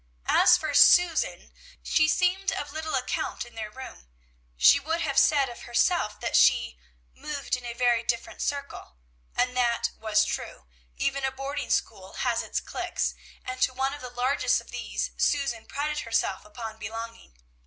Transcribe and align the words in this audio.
As 0.33 0.57
for 0.57 0.73
Susan, 0.73 1.51
she 1.83 2.07
seemed 2.07 2.51
of 2.51 2.73
little 2.73 2.95
account 2.95 3.45
in 3.45 3.53
their 3.53 3.69
room. 3.69 4.09
She 4.57 4.79
would 4.79 5.01
have 5.01 5.19
said 5.19 5.47
of 5.47 5.61
herself 5.65 6.19
that 6.21 6.35
she 6.35 6.79
"moved 7.13 7.55
in 7.55 7.67
a 7.67 7.73
very 7.73 8.01
different 8.01 8.41
circle," 8.41 8.97
and 9.35 9.55
that 9.55 9.91
was 9.99 10.25
true; 10.25 10.65
even 10.97 11.23
a 11.23 11.31
boarding 11.31 11.69
school 11.69 12.13
has 12.13 12.41
its 12.41 12.59
cliques, 12.59 13.13
and 13.45 13.61
to 13.61 13.75
one 13.75 13.93
of 13.93 14.01
the 14.01 14.09
largest 14.09 14.59
of 14.59 14.71
these 14.71 15.11
Susan 15.17 15.67
prided 15.67 15.99
herself 15.99 16.45
upon 16.45 16.79
belonging. 16.79 17.37